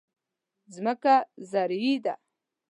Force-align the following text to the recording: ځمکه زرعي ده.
ځمکه 0.73 1.15
زرعي 1.51 1.95
ده. 2.03 2.13